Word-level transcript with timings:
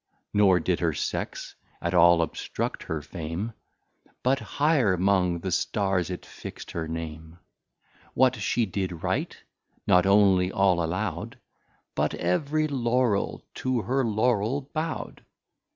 Nor 0.33 0.59
did 0.59 0.79
her 0.79 0.93
Sex 0.95 1.53
at 1.79 1.93
all 1.93 2.23
obstruct 2.23 2.81
her 2.81 3.03
Fame, 3.03 3.53
But 4.23 4.39
higher 4.39 4.97
'mong 4.97 5.43
the 5.43 5.51
Stars 5.51 6.09
it 6.09 6.25
fixt 6.25 6.71
her 6.71 6.87
Name; 6.87 7.37
What 8.15 8.35
she 8.37 8.65
did 8.65 9.03
write, 9.03 9.43
not 9.85 10.07
only 10.07 10.51
all 10.51 10.83
allow'd, 10.83 11.37
But 11.93 12.15
ev'ry 12.15 12.67
Laurel, 12.67 13.45
to 13.61 13.83
her 13.83 14.03
Laurel, 14.03 14.71
bow'd! 14.73 15.23